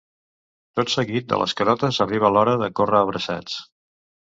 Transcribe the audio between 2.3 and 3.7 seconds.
l’hora de córrer abraçats.